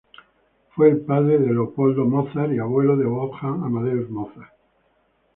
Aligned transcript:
Fue 0.75 0.89
el 0.89 1.01
padre 1.01 1.37
de 1.37 1.53
Leopold 1.53 1.95
Mozart 1.99 2.51
y 2.53 2.57
abuelo 2.57 2.97
de 2.97 3.05
Wolfgang 3.05 3.63
Amadeus 3.63 4.09
Mozart. 4.09 4.51